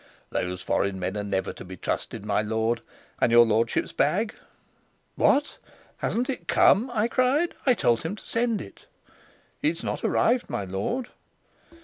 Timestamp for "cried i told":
7.07-8.01